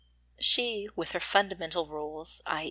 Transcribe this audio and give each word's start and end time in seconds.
She 0.39 0.89
with 0.95 1.11
her 1.11 1.19
fundamental 1.19 1.85
rules, 1.85 2.41
i. 2.47 2.59